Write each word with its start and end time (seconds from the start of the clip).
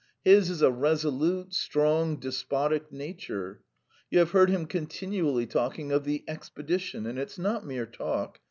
His 0.25 0.49
is 0.49 0.63
a 0.63 0.71
resolute, 0.71 1.53
strong, 1.53 2.15
despotic 2.17 2.91
nature. 2.91 3.61
You 4.09 4.17
have 4.17 4.31
heard 4.31 4.49
him 4.49 4.65
continually 4.65 5.45
talking 5.45 5.91
of 5.91 6.05
'the 6.05 6.23
expedition,' 6.27 7.05
and 7.05 7.19
it's 7.19 7.37
not 7.37 7.67
mere 7.67 7.85
talk. 7.85 8.39